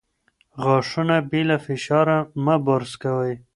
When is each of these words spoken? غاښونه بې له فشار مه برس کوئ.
غاښونه 0.63 1.15
بې 1.29 1.41
له 1.49 1.57
فشار 1.65 2.07
مه 2.43 2.55
برس 2.65 2.91
کوئ. 3.03 3.33